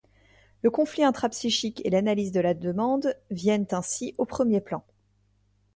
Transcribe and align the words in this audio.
Le 0.63 0.71
conflit 0.71 1.03
intrapsychique 1.03 1.85
et 1.85 1.91
l'analyse 1.91 2.31
de 2.31 2.39
la 2.39 2.55
demande 2.55 3.15
viennent 3.29 3.67
ainsi 3.71 4.15
au 4.17 4.25
premier 4.25 4.59
plan. 4.59 4.83